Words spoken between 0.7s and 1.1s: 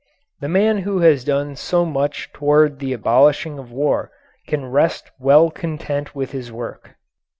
who